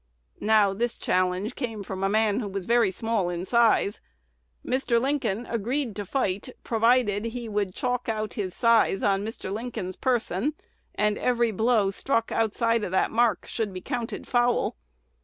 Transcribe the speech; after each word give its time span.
Now, 0.39 0.73
this 0.73 0.97
challenge 0.97 1.53
came 1.53 1.83
from 1.83 2.03
a 2.03 2.09
man 2.09 2.39
who 2.39 2.47
was 2.47 2.65
very 2.65 2.89
small 2.89 3.29
in 3.29 3.45
size. 3.45 4.01
Mr. 4.65 4.99
Lincoln 4.99 5.45
agreed 5.45 5.95
to 5.95 6.07
fight, 6.07 6.49
provided 6.63 7.25
he 7.25 7.47
would 7.47 7.75
chalk 7.75 8.09
out 8.09 8.33
his 8.33 8.55
size 8.55 9.03
on 9.03 9.23
Mr. 9.23 9.53
Lincoln's 9.53 9.95
person, 9.95 10.55
and 10.95 11.19
every 11.19 11.51
blow 11.51 11.91
struck 11.91 12.31
outside 12.31 12.83
of 12.83 12.89
that 12.89 13.11
mark 13.11 13.45
should 13.45 13.71
be 13.71 13.81
counted 13.81 14.27
foul. 14.27 14.75